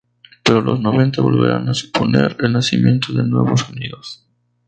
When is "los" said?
0.61-0.79